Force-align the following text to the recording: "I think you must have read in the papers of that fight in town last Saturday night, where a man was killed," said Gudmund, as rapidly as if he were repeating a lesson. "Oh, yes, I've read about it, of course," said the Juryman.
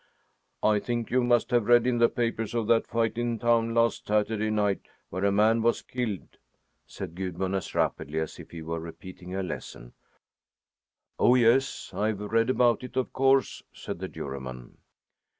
"I 0.63 0.79
think 0.79 1.11
you 1.11 1.23
must 1.23 1.51
have 1.51 1.67
read 1.67 1.85
in 1.85 1.99
the 1.99 2.09
papers 2.09 2.55
of 2.55 2.65
that 2.65 2.87
fight 2.87 3.19
in 3.19 3.37
town 3.37 3.75
last 3.75 4.07
Saturday 4.07 4.49
night, 4.49 4.87
where 5.11 5.23
a 5.23 5.31
man 5.31 5.61
was 5.61 5.83
killed," 5.83 6.37
said 6.87 7.13
Gudmund, 7.13 7.53
as 7.55 7.75
rapidly 7.75 8.17
as 8.17 8.39
if 8.39 8.49
he 8.49 8.63
were 8.63 8.79
repeating 8.79 9.35
a 9.35 9.43
lesson. 9.43 9.93
"Oh, 11.19 11.35
yes, 11.35 11.91
I've 11.93 12.19
read 12.19 12.49
about 12.49 12.83
it, 12.83 12.97
of 12.97 13.13
course," 13.13 13.61
said 13.73 13.99
the 13.99 14.07
Juryman. 14.07 14.79